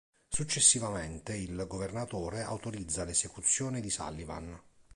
Successivamente, 0.29 1.35
il 1.37 1.63
governatore 1.67 2.41
autorizza 2.41 3.03
l'esecuzione 3.03 3.81
di 3.81 3.91
Sullivan. 3.91 4.59